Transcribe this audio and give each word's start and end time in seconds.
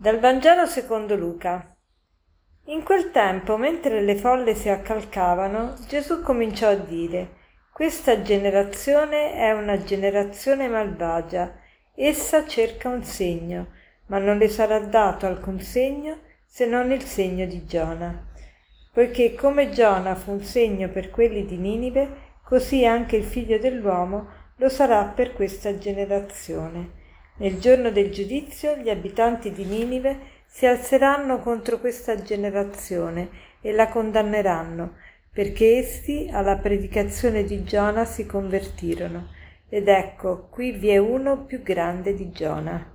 Dal 0.00 0.20
Vangelo 0.20 0.64
secondo 0.64 1.16
Luca. 1.16 1.74
In 2.66 2.84
quel 2.84 3.10
tempo, 3.10 3.56
mentre 3.56 4.00
le 4.00 4.14
folle 4.14 4.54
si 4.54 4.68
accalcavano, 4.68 5.74
Gesù 5.88 6.22
cominciò 6.22 6.68
a 6.68 6.76
dire 6.76 7.30
Questa 7.72 8.22
generazione 8.22 9.32
è 9.32 9.50
una 9.50 9.82
generazione 9.82 10.68
malvagia. 10.68 11.52
Essa 11.96 12.46
cerca 12.46 12.88
un 12.88 13.02
segno, 13.02 13.72
ma 14.06 14.18
non 14.18 14.38
le 14.38 14.48
sarà 14.48 14.78
dato 14.78 15.26
alcun 15.26 15.58
segno 15.60 16.20
se 16.46 16.64
non 16.64 16.92
il 16.92 17.02
segno 17.02 17.44
di 17.46 17.66
Giona. 17.66 18.24
Poiché 18.92 19.34
come 19.34 19.70
Giona 19.70 20.14
fu 20.14 20.30
un 20.30 20.44
segno 20.44 20.90
per 20.90 21.10
quelli 21.10 21.44
di 21.44 21.56
Ninive, 21.56 22.36
così 22.44 22.86
anche 22.86 23.16
il 23.16 23.24
figlio 23.24 23.58
dell'uomo 23.58 24.28
lo 24.58 24.68
sarà 24.68 25.06
per 25.06 25.32
questa 25.32 25.76
generazione. 25.76 26.97
Nel 27.38 27.60
giorno 27.60 27.92
del 27.92 28.10
giudizio 28.10 28.74
gli 28.76 28.90
abitanti 28.90 29.52
di 29.52 29.64
Ninive 29.64 30.18
si 30.46 30.66
alzeranno 30.66 31.38
contro 31.38 31.78
questa 31.78 32.20
generazione 32.20 33.28
e 33.60 33.72
la 33.72 33.88
condanneranno, 33.88 34.96
perché 35.32 35.76
essi 35.76 36.28
alla 36.32 36.56
predicazione 36.56 37.44
di 37.44 37.62
Giona 37.62 38.04
si 38.04 38.26
convertirono. 38.26 39.28
Ed 39.68 39.86
ecco, 39.86 40.48
qui 40.48 40.72
vi 40.72 40.88
è 40.88 40.96
uno 40.96 41.44
più 41.44 41.62
grande 41.62 42.14
di 42.14 42.30
Giona. 42.30 42.92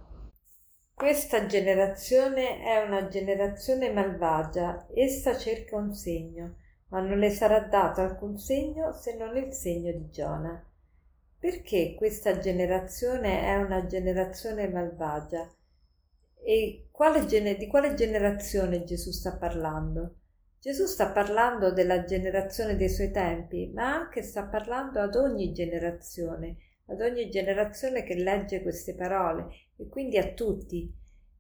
Questa 0.94 1.46
generazione 1.46 2.62
è 2.62 2.84
una 2.86 3.08
generazione 3.08 3.92
malvagia, 3.92 4.88
essa 4.94 5.38
cerca 5.38 5.78
un 5.78 5.94
segno, 5.94 6.56
ma 6.90 7.00
non 7.00 7.18
le 7.18 7.30
sarà 7.30 7.62
dato 7.62 8.02
alcun 8.02 8.38
segno 8.38 8.92
se 8.92 9.16
non 9.16 9.38
il 9.38 9.54
segno 9.54 9.92
di 9.92 10.10
Giona. 10.10 10.68
Perché 11.44 11.94
questa 11.94 12.40
generazione 12.40 13.42
è 13.42 13.56
una 13.58 13.86
generazione 13.86 14.70
malvagia? 14.70 15.54
E 16.42 16.88
quale 16.90 17.26
gene- 17.26 17.58
di 17.58 17.68
quale 17.68 17.96
generazione 17.96 18.86
Gesù 18.86 19.12
sta 19.12 19.36
parlando? 19.36 20.20
Gesù 20.62 20.86
sta 20.86 21.12
parlando 21.12 21.74
della 21.74 22.06
generazione 22.06 22.78
dei 22.78 22.88
suoi 22.88 23.12
tempi, 23.12 23.70
ma 23.74 23.94
anche 23.94 24.22
sta 24.22 24.46
parlando 24.46 25.02
ad 25.02 25.16
ogni 25.16 25.52
generazione, 25.52 26.56
ad 26.86 27.02
ogni 27.02 27.30
generazione 27.30 28.04
che 28.04 28.16
legge 28.16 28.62
queste 28.62 28.96
parole 28.96 29.48
e 29.76 29.90
quindi 29.90 30.18
a 30.18 30.32
tutti. 30.32 30.90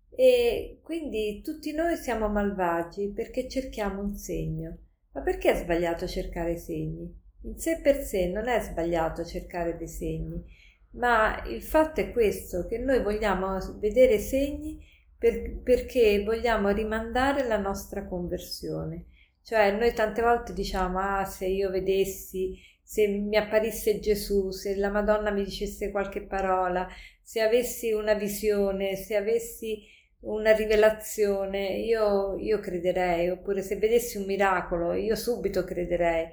E 0.09 0.79
quindi 0.83 1.39
tutti 1.41 1.71
noi 1.71 1.95
siamo 1.95 2.27
malvagi 2.27 3.13
perché 3.15 3.47
cerchiamo 3.47 4.01
un 4.01 4.17
segno. 4.17 4.79
Ma 5.13 5.21
perché 5.21 5.53
è 5.53 5.55
sbagliato 5.55 6.07
cercare 6.07 6.57
segni? 6.57 7.22
In 7.45 7.57
sé 7.57 7.79
per 7.81 8.03
sé 8.03 8.27
non 8.27 8.47
è 8.47 8.59
sbagliato 8.61 9.25
cercare 9.25 9.75
dei 9.75 9.87
segni, 9.87 10.43
ma 10.91 11.43
il 11.47 11.61
fatto 11.61 11.99
è 11.99 12.11
questo, 12.11 12.65
che 12.67 12.77
noi 12.77 13.01
vogliamo 13.01 13.57
vedere 13.79 14.17
segni 14.17 14.79
per, 15.17 15.59
perché 15.61 16.23
vogliamo 16.23 16.69
rimandare 16.69 17.45
la 17.45 17.57
nostra 17.57 18.05
conversione. 18.05 19.07
Cioè 19.41 19.71
noi 19.71 19.93
tante 19.93 20.21
volte 20.21 20.53
diciamo, 20.53 20.99
ah 20.99 21.25
se 21.25 21.45
io 21.47 21.69
vedessi, 21.69 22.57
se 22.81 23.07
mi 23.07 23.35
apparisse 23.35 23.99
Gesù, 23.99 24.51
se 24.51 24.75
la 24.77 24.89
Madonna 24.89 25.31
mi 25.31 25.43
dicesse 25.43 25.91
qualche 25.91 26.21
parola, 26.21 26.87
se 27.21 27.41
avessi 27.41 27.91
una 27.91 28.13
visione, 28.13 28.95
se 28.95 29.15
avessi 29.17 29.83
una 30.21 30.55
rivelazione, 30.55 31.77
io, 31.79 32.37
io 32.37 32.59
crederei, 32.59 33.29
oppure 33.29 33.61
se 33.61 33.75
vedessi 33.75 34.17
un 34.17 34.25
miracolo, 34.25 34.93
io 34.93 35.15
subito 35.15 35.65
crederei. 35.65 36.27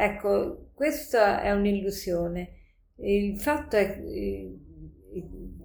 Ecco, 0.00 0.68
questa 0.74 1.42
è 1.42 1.50
un'illusione. 1.50 2.52
Il 2.98 3.36
fatto 3.40 3.74
è 3.74 4.00
eh, 4.00 4.56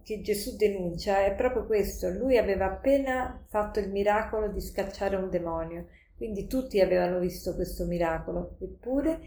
che 0.01 0.21
Gesù 0.21 0.55
denuncia 0.55 1.23
è 1.23 1.35
proprio 1.35 1.67
questo. 1.67 2.09
Lui 2.09 2.35
aveva 2.39 2.65
appena 2.65 3.45
fatto 3.47 3.79
il 3.79 3.91
miracolo 3.91 4.47
di 4.47 4.59
scacciare 4.59 5.17
un 5.17 5.29
demonio, 5.29 5.89
quindi 6.15 6.47
tutti 6.47 6.81
avevano 6.81 7.19
visto 7.19 7.53
questo 7.53 7.85
miracolo, 7.85 8.57
eppure 8.59 9.19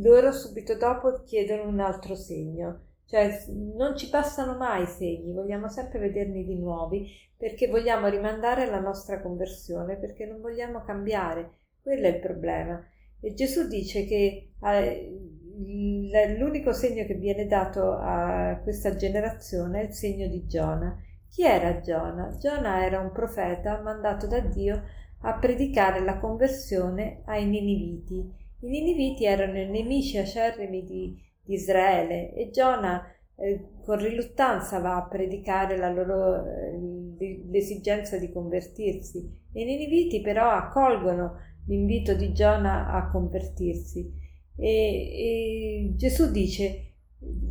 loro 0.00 0.32
subito 0.32 0.74
dopo 0.74 1.22
chiedono 1.24 1.68
un 1.68 1.80
altro 1.80 2.14
segno. 2.14 2.84
Cioè 3.04 3.44
non 3.50 3.94
ci 3.94 4.08
passano 4.08 4.56
mai 4.56 4.84
i 4.84 4.86
segni, 4.86 5.34
vogliamo 5.34 5.68
sempre 5.68 5.98
vederni 5.98 6.46
di 6.46 6.58
nuovi 6.58 7.10
perché 7.36 7.68
vogliamo 7.68 8.08
rimandare 8.08 8.64
la 8.64 8.80
nostra 8.80 9.20
conversione, 9.20 9.98
perché 9.98 10.24
non 10.24 10.40
vogliamo 10.40 10.82
cambiare. 10.82 11.50
Quello 11.82 12.06
è 12.06 12.14
il 12.14 12.20
problema. 12.20 12.82
E 13.20 13.34
Gesù 13.34 13.66
dice 13.66 14.04
che 14.04 14.52
eh, 14.62 16.36
l'unico 16.38 16.72
segno 16.72 17.04
che 17.04 17.14
viene 17.14 17.46
dato 17.46 17.92
a 17.92 18.60
questa 18.62 18.94
generazione 18.96 19.80
è 19.80 19.84
il 19.84 19.92
segno 19.92 20.28
di 20.28 20.46
Giona. 20.46 20.96
Chi 21.28 21.42
era 21.42 21.80
Giona? 21.80 22.36
Giona 22.38 22.84
era 22.84 23.00
un 23.00 23.12
profeta 23.12 23.80
mandato 23.80 24.26
da 24.26 24.40
Dio 24.40 24.82
a 25.22 25.34
predicare 25.34 26.00
la 26.00 26.18
conversione 26.18 27.22
ai 27.26 27.46
Niniviti. 27.46 28.46
I 28.60 28.68
Niniviti 28.68 29.24
erano 29.24 29.58
i 29.58 29.68
nemici 29.68 30.16
acerrimi 30.18 30.84
di, 30.84 31.16
di 31.42 31.54
Israele 31.54 32.32
e 32.34 32.50
Giona 32.50 33.04
eh, 33.36 33.68
con 33.84 33.98
riluttanza 33.98 34.80
va 34.80 34.96
a 34.96 35.06
predicare 35.06 35.76
loro, 35.76 36.44
eh, 36.44 37.44
l'esigenza 37.50 38.18
di 38.18 38.30
convertirsi. 38.32 39.18
I 39.52 39.64
Niniviti 39.64 40.20
però 40.20 40.50
accolgono 40.50 41.36
l'invito 41.68 42.14
di 42.14 42.32
Giona 42.32 42.90
a 42.92 43.08
convertirsi. 43.08 44.12
E, 44.56 44.66
e 44.66 45.92
Gesù 45.94 46.30
dice, 46.30 46.94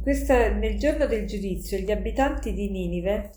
questa, 0.01 0.49
nel 0.49 0.77
giorno 0.77 1.05
del 1.05 1.25
giudizio 1.25 1.77
gli 1.77 1.91
abitanti 1.91 2.53
di 2.53 2.69
Ninive 2.69 3.31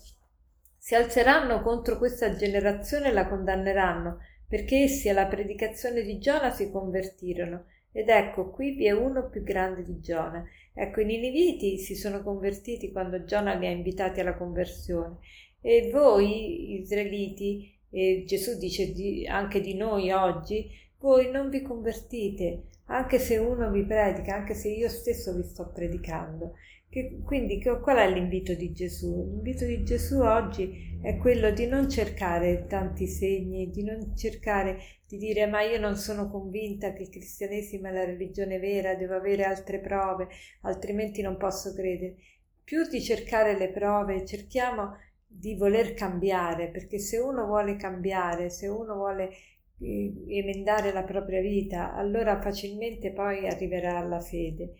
si 0.77 0.95
alzeranno 0.95 1.61
contro 1.61 1.97
questa 1.97 2.35
generazione 2.35 3.09
e 3.09 3.13
la 3.13 3.27
condanneranno, 3.27 4.17
perché 4.47 4.83
essi 4.83 5.07
alla 5.09 5.27
predicazione 5.27 6.01
di 6.01 6.17
Giona 6.17 6.49
si 6.49 6.71
convertirono. 6.71 7.65
Ed 7.93 8.09
ecco, 8.09 8.51
qui 8.51 8.71
vi 8.71 8.87
è 8.87 8.91
uno 8.91 9.29
più 9.29 9.43
grande 9.43 9.83
di 9.83 9.99
Giona. 9.99 10.43
Ecco, 10.73 11.01
i 11.01 11.05
Niniviti 11.05 11.77
si 11.77 11.95
sono 11.95 12.23
convertiti 12.23 12.91
quando 12.91 13.25
Giona 13.25 13.53
li 13.53 13.67
ha 13.67 13.69
invitati 13.69 14.21
alla 14.21 14.35
conversione. 14.35 15.17
E 15.61 15.89
voi, 15.91 16.79
israeliti, 16.79 17.77
e 17.91 18.23
Gesù 18.25 18.57
dice 18.57 18.93
di, 18.93 19.27
anche 19.27 19.59
di 19.59 19.75
noi 19.75 20.11
oggi, 20.11 20.69
voi 20.99 21.29
non 21.29 21.49
vi 21.49 21.61
convertite, 21.61 22.63
anche 22.85 23.19
se 23.19 23.37
uno 23.37 23.69
vi 23.69 23.83
predica, 23.83 24.35
anche 24.35 24.53
se 24.53 24.69
io 24.69 24.89
stesso 24.89 25.35
vi 25.35 25.43
sto 25.43 25.69
predicando. 25.71 26.53
Che, 26.89 27.21
quindi 27.23 27.57
che, 27.57 27.79
qual 27.79 27.97
è 27.97 28.11
l'invito 28.11 28.53
di 28.53 28.73
Gesù? 28.73 29.29
L'invito 29.31 29.65
di 29.65 29.83
Gesù 29.83 30.19
oggi 30.19 30.99
è 31.01 31.15
quello 31.17 31.51
di 31.51 31.65
non 31.65 31.89
cercare 31.89 32.65
tanti 32.67 33.07
segni, 33.07 33.69
di 33.69 33.83
non 33.83 34.15
cercare 34.15 34.77
di 35.07 35.17
dire 35.17 35.45
ma 35.47 35.61
io 35.61 35.79
non 35.79 35.95
sono 35.95 36.29
convinta 36.29 36.91
che 36.91 37.03
il 37.03 37.09
cristianesimo 37.09 37.87
è 37.87 37.91
la 37.91 38.03
religione 38.03 38.59
vera, 38.59 38.95
devo 38.95 39.15
avere 39.15 39.43
altre 39.45 39.79
prove, 39.79 40.27
altrimenti 40.61 41.21
non 41.21 41.37
posso 41.37 41.73
credere. 41.73 42.15
Più 42.61 42.85
di 42.87 43.01
cercare 43.01 43.57
le 43.57 43.69
prove, 43.69 44.25
cerchiamo 44.25 44.95
di 45.33 45.55
voler 45.55 45.93
cambiare, 45.93 46.69
perché 46.69 46.99
se 46.99 47.17
uno 47.17 47.45
vuole 47.45 47.75
cambiare, 47.77 48.49
se 48.49 48.67
uno 48.67 48.95
vuole 48.95 49.29
eh, 49.79 50.13
emendare 50.27 50.91
la 50.91 51.03
propria 51.03 51.41
vita, 51.41 51.93
allora 51.93 52.41
facilmente 52.41 53.11
poi 53.11 53.47
arriverà 53.47 53.97
alla 53.97 54.19
fede. 54.19 54.73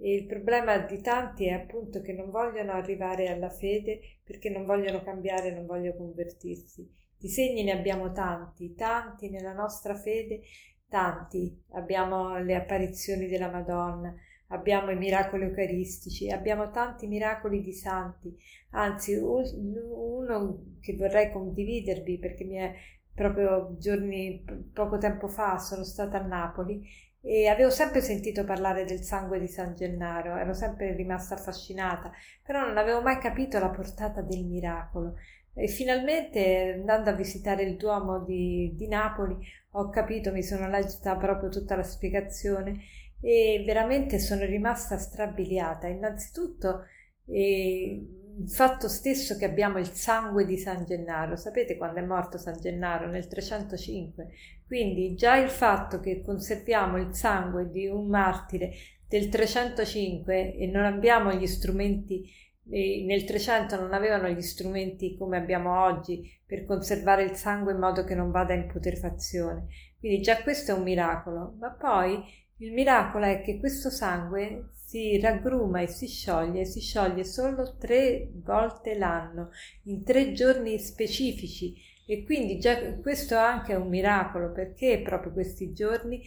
E 0.00 0.14
il 0.14 0.26
problema 0.26 0.78
di 0.78 1.00
tanti 1.00 1.46
è 1.46 1.52
appunto 1.52 2.00
che 2.00 2.12
non 2.12 2.30
vogliono 2.30 2.72
arrivare 2.72 3.28
alla 3.28 3.50
fede 3.50 4.00
perché 4.24 4.48
non 4.48 4.64
vogliono 4.64 5.02
cambiare, 5.02 5.52
non 5.52 5.66
vogliono 5.66 5.96
convertirsi. 5.96 6.88
Di 7.18 7.28
segni 7.28 7.64
ne 7.64 7.72
abbiamo 7.72 8.12
tanti, 8.12 8.74
tanti 8.74 9.28
nella 9.28 9.52
nostra 9.52 9.94
fede, 9.94 10.40
tanti. 10.88 11.64
Abbiamo 11.70 12.38
le 12.38 12.54
apparizioni 12.54 13.26
della 13.26 13.50
Madonna, 13.50 14.14
abbiamo 14.48 14.90
i 14.90 14.96
miracoli 14.96 15.44
eucaristici, 15.44 16.30
abbiamo 16.30 16.70
tanti 16.70 17.06
miracoli 17.06 17.62
di 17.62 17.72
santi, 17.72 18.36
anzi 18.70 19.14
uno 19.14 20.64
che 20.80 20.94
vorrei 20.96 21.30
condividervi 21.30 22.18
perché 22.18 22.44
mi 22.44 22.56
è 22.56 22.74
proprio 23.14 23.76
giorni, 23.78 24.44
poco 24.72 24.98
tempo 24.98 25.28
fa 25.28 25.58
sono 25.58 25.82
stata 25.82 26.18
a 26.18 26.26
Napoli 26.26 26.86
e 27.20 27.48
avevo 27.48 27.70
sempre 27.70 28.00
sentito 28.00 28.44
parlare 28.44 28.84
del 28.84 29.02
sangue 29.02 29.40
di 29.40 29.48
San 29.48 29.74
Gennaro, 29.74 30.36
ero 30.36 30.54
sempre 30.54 30.94
rimasta 30.94 31.34
affascinata, 31.34 32.12
però 32.42 32.64
non 32.64 32.78
avevo 32.78 33.02
mai 33.02 33.18
capito 33.18 33.58
la 33.58 33.70
portata 33.70 34.22
del 34.22 34.44
miracolo. 34.44 35.16
E 35.52 35.66
finalmente 35.66 36.74
andando 36.78 37.10
a 37.10 37.14
visitare 37.14 37.64
il 37.64 37.76
Duomo 37.76 38.20
di, 38.20 38.72
di 38.76 38.86
Napoli 38.86 39.36
ho 39.72 39.88
capito, 39.90 40.30
mi 40.30 40.44
sono 40.44 40.68
letta 40.68 41.16
proprio 41.16 41.48
tutta 41.48 41.74
la 41.74 41.82
spiegazione 41.82 42.80
e 43.20 43.62
veramente 43.66 44.18
sono 44.18 44.44
rimasta 44.44 44.96
strabiliata. 44.98 45.86
Innanzitutto 45.86 46.84
eh, 47.26 48.06
il 48.38 48.50
fatto 48.50 48.88
stesso 48.88 49.36
che 49.36 49.44
abbiamo 49.44 49.78
il 49.78 49.88
sangue 49.88 50.44
di 50.44 50.56
San 50.56 50.84
Gennaro, 50.84 51.36
sapete 51.36 51.76
quando 51.76 52.00
è 52.00 52.04
morto 52.04 52.38
San 52.38 52.58
Gennaro? 52.60 53.08
Nel 53.08 53.26
305. 53.26 54.28
Quindi 54.66 55.14
già 55.14 55.36
il 55.36 55.48
fatto 55.48 56.00
che 56.00 56.20
conserviamo 56.20 56.98
il 56.98 57.14
sangue 57.14 57.70
di 57.70 57.86
un 57.86 58.08
martire 58.08 58.72
del 59.08 59.28
305 59.28 60.54
e 60.54 60.66
non 60.66 60.84
abbiamo 60.84 61.32
gli 61.32 61.46
strumenti 61.46 62.46
nel 62.70 63.24
300 63.24 63.80
non 63.80 63.94
avevano 63.94 64.28
gli 64.28 64.42
strumenti 64.42 65.16
come 65.16 65.38
abbiamo 65.38 65.84
oggi 65.84 66.38
per 66.44 66.66
conservare 66.66 67.22
il 67.22 67.34
sangue 67.34 67.72
in 67.72 67.78
modo 67.78 68.04
che 68.04 68.14
non 68.14 68.30
vada 68.30 68.52
in 68.52 68.66
putrefazione. 68.66 69.68
Quindi 69.98 70.20
già 70.20 70.42
questo 70.42 70.72
è 70.72 70.74
un 70.74 70.82
miracolo, 70.82 71.56
ma 71.58 71.70
poi 71.70 72.22
il 72.58 72.72
miracolo 72.72 73.24
è 73.24 73.40
che 73.40 73.58
questo 73.58 73.90
sangue 73.90 74.70
si 74.72 75.20
raggruma 75.20 75.80
e 75.80 75.86
si 75.86 76.06
scioglie, 76.06 76.64
si 76.64 76.80
scioglie 76.80 77.24
solo 77.24 77.76
tre 77.76 78.30
volte 78.42 78.96
l'anno, 78.96 79.50
in 79.84 80.02
tre 80.02 80.32
giorni 80.32 80.78
specifici. 80.78 81.74
E 82.06 82.24
quindi 82.24 82.58
già 82.58 82.94
questo 82.94 83.34
è 83.34 83.38
anche 83.38 83.74
un 83.74 83.88
miracolo 83.88 84.50
perché 84.50 85.00
proprio 85.04 85.32
questi 85.32 85.72
giorni, 85.74 86.22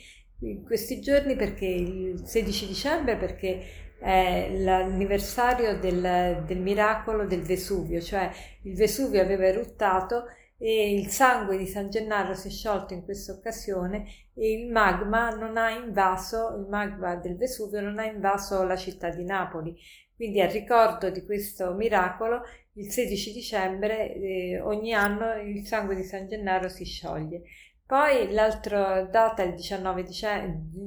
questi 0.63 1.01
giorni 1.01 1.35
perché 1.35 1.65
il 1.65 2.21
16 2.23 2.67
dicembre 2.67 3.17
perché 3.17 3.89
è 3.99 4.57
l'anniversario 4.59 5.79
del, 5.79 6.43
del 6.45 6.59
miracolo 6.59 7.25
del 7.25 7.41
Vesuvio, 7.41 7.99
cioè 7.99 8.31
il 8.63 8.75
Vesuvio 8.75 9.21
aveva 9.21 9.45
eruttato 9.45 10.25
e 10.63 10.93
il 10.93 11.07
sangue 11.07 11.57
di 11.57 11.65
San 11.65 11.89
Gennaro 11.89 12.35
si 12.35 12.47
è 12.47 12.51
sciolto 12.51 12.93
in 12.93 13.03
questa 13.03 13.31
occasione 13.31 14.05
e 14.35 14.51
il 14.51 14.71
magma 14.71 15.31
non 15.31 15.57
ha 15.57 15.71
invaso, 15.71 16.55
il 16.55 16.67
magma 16.69 17.15
del 17.15 17.35
Vesuvio 17.35 17.81
non 17.81 17.97
ha 17.97 18.05
invaso 18.05 18.61
la 18.61 18.75
città 18.75 19.09
di 19.09 19.23
Napoli. 19.23 19.75
Quindi 20.15 20.39
a 20.39 20.45
ricordo 20.45 21.09
di 21.09 21.25
questo 21.25 21.73
miracolo, 21.73 22.43
il 22.73 22.91
16 22.91 23.33
dicembre 23.33 24.13
eh, 24.13 24.59
ogni 24.59 24.93
anno 24.93 25.33
il 25.41 25.65
sangue 25.65 25.95
di 25.95 26.03
San 26.03 26.27
Gennaro 26.27 26.69
si 26.69 26.85
scioglie. 26.85 27.41
Poi 27.83 28.31
l'altra 28.31 29.01
data 29.01 29.41
il 29.41 29.55
19 29.55 30.03
di 30.03 30.13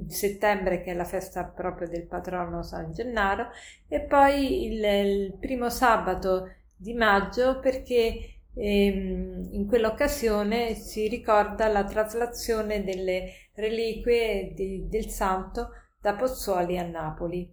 settembre 0.09 0.83
che 0.83 0.93
è 0.93 0.95
la 0.95 1.05
festa 1.05 1.45
proprio 1.45 1.89
del 1.89 2.07
patrono 2.07 2.63
San 2.63 2.93
Gennaro 2.93 3.49
e 3.89 4.03
poi 4.03 4.67
il, 4.67 4.85
il 4.85 5.37
primo 5.37 5.69
sabato 5.69 6.49
di 6.77 6.95
maggio 6.95 7.59
perché 7.59 8.34
ehm, 8.57 9.49
in 9.53 9.67
quell'occasione 9.67 10.75
si 10.75 11.09
ricorda 11.09 11.69
la 11.69 11.85
traslazione 11.85 12.85
delle 12.85 13.49
reliquie 13.55 14.53
di, 14.55 14.89
del 14.89 15.09
santo 15.09 15.71
da 16.01 16.15
Pozzuoli 16.15 16.79
a 16.79 16.87
Napoli. 16.87 17.51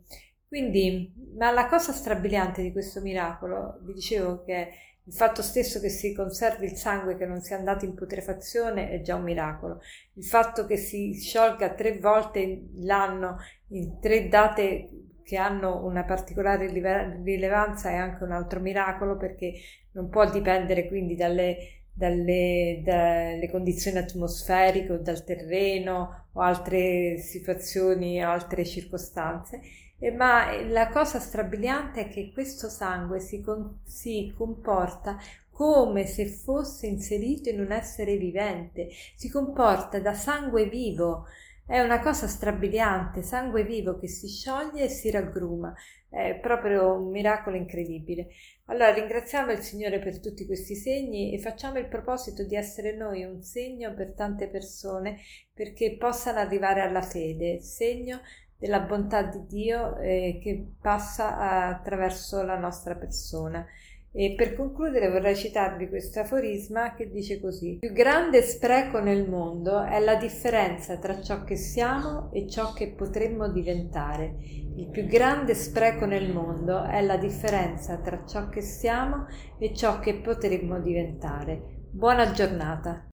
Quindi, 0.48 1.14
ma 1.38 1.52
la 1.52 1.68
cosa 1.68 1.94
strabiliante 1.94 2.62
di 2.62 2.72
questo 2.72 3.00
miracolo, 3.00 3.80
vi 3.84 3.94
dicevo 3.94 4.44
che 4.44 4.70
il 5.04 5.14
fatto 5.14 5.42
stesso 5.42 5.80
che 5.80 5.90
si 5.90 6.14
conservi 6.14 6.66
il 6.66 6.76
sangue 6.76 7.18
che 7.18 7.26
non 7.26 7.42
sia 7.42 7.58
andato 7.58 7.86
in 7.86 7.96
putrefazione 7.96 8.90
è 8.90 9.02
già 9.02 9.16
un 9.16 9.24
miracolo. 9.24 9.80
Il 10.14 10.26
fatto 10.26 10.66
che 10.66 10.78
si 10.78 11.14
sciolga 11.14 11.74
tre 11.74 11.98
volte 11.98 12.68
l'anno 12.76 13.38
in 13.70 14.00
tre 14.00 14.28
date 14.28 14.90
che 15.24 15.38
hanno 15.38 15.86
una 15.86 16.04
particolare 16.04 16.68
rilevanza 16.68 17.90
è 17.90 17.96
anche 17.96 18.24
un 18.24 18.32
altro 18.32 18.60
miracolo 18.60 19.18
perché 19.18 19.54
non 19.92 20.10
può 20.10 20.30
dipendere 20.30 20.88
quindi 20.88 21.16
dalle, 21.16 21.84
dalle, 21.94 22.82
dalle 22.84 23.50
condizioni 23.50 23.98
atmosferiche 23.98 24.94
o 24.94 24.98
dal 24.98 25.24
terreno 25.24 26.28
o 26.34 26.42
altre 26.42 27.18
situazioni, 27.18 28.24
altre 28.24 28.66
circostanze 28.66 29.62
ma 30.10 30.60
la 30.64 30.88
cosa 30.90 31.20
strabiliante 31.20 32.02
è 32.02 32.10
che 32.10 32.32
questo 32.34 32.70
sangue 32.70 33.20
si, 33.20 33.42
con, 33.42 33.82
si 33.84 34.34
comporta 34.36 35.20
come 35.52 36.08
se 36.08 36.26
fosse 36.26 36.88
inserito 36.88 37.50
in 37.50 37.60
un 37.60 37.72
essere 37.72 38.18
vivente, 38.18 38.90
si 39.16 39.30
comporta 39.30 40.00
da 40.00 40.14
sangue 40.16 40.66
vivo. 40.66 41.28
È 41.72 41.80
una 41.80 42.02
cosa 42.02 42.28
strabiliante, 42.28 43.22
sangue 43.24 43.64
vivo 43.64 43.98
che 43.98 44.10
si 44.10 44.28
scioglie 44.28 44.84
e 44.84 44.90
si 44.90 45.10
raggruma. 45.10 45.74
È 46.10 46.38
proprio 46.42 46.96
un 46.96 47.12
miracolo 47.12 47.56
incredibile. 47.56 48.28
Allora 48.66 48.92
ringraziamo 48.92 49.54
il 49.54 49.60
Signore 49.60 50.00
per 50.00 50.20
tutti 50.20 50.46
questi 50.46 50.76
segni 50.76 51.34
e 51.34 51.40
facciamo 51.40 51.80
il 51.80 51.88
proposito 51.88 52.44
di 52.44 52.58
essere 52.58 52.94
noi 52.94 53.24
un 53.24 53.42
segno 53.42 53.94
per 53.94 54.12
tante 54.16 54.50
persone 54.50 55.20
perché 55.54 55.96
possano 55.96 56.40
arrivare 56.40 56.82
alla 56.82 57.02
fede, 57.02 57.62
segno 57.62 58.20
della 58.58 58.82
bontà 58.82 59.24
di 59.24 59.46
Dio 59.46 59.96
eh, 60.00 60.42
che 60.44 60.74
passa 60.82 61.70
attraverso 61.70 62.44
la 62.44 62.58
nostra 62.58 62.96
persona. 62.96 63.66
E 64.14 64.34
per 64.36 64.56
concludere 64.56 65.10
vorrei 65.10 65.38
citarvi 65.38 65.88
questo 65.88 66.20
aforisma 66.20 66.94
che 66.96 67.10
dice 67.10 67.40
così: 67.40 67.72
Il 67.72 67.80
più 67.80 67.94
grande 67.94 68.42
spreco 68.42 69.00
nel 69.00 69.30
mondo 69.30 69.82
è 69.84 70.00
la 70.00 70.16
differenza 70.16 70.98
tra 70.98 71.22
ciò 71.22 71.46
che 71.46 71.56
siamo 71.56 72.30
e 72.34 72.46
ciò 72.50 72.74
che 72.74 72.90
potremmo 72.90 73.50
diventare. 73.50 74.36
Il 74.76 74.90
più 74.90 75.06
grande 75.06 75.54
spreco 75.54 76.06
nel 76.06 76.30
mondo 76.32 76.84
è 76.84 77.02
la 77.02 77.18
differenza 77.18 77.98
tra 77.98 78.26
ciò 78.26 78.50
che 78.50 78.62
siamo 78.62 79.28
e 79.58 79.74
ciò 79.74 80.00
che 80.00 80.16
potremmo 80.16 80.82
diventare. 80.82 81.86
Buona 81.90 82.32
giornata. 82.32 83.11